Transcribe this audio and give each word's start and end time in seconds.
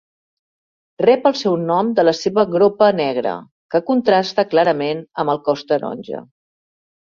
Rep 1.01 1.25
el 1.31 1.35
seu 1.41 1.57
nom 1.65 1.91
de 1.99 2.05
la 2.07 2.13
seva 2.19 2.45
gropa 2.53 2.87
negra, 3.01 3.35
que 3.75 3.83
contrasta 3.91 4.47
clarament 4.55 5.05
amb 5.25 5.35
el 5.35 5.43
cos 5.51 5.63
taronja. 5.75 6.25